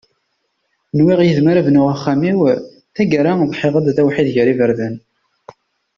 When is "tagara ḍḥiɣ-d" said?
2.95-3.87